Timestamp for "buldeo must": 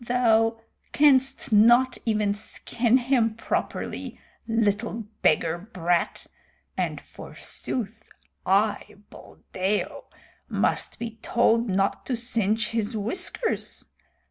9.11-10.97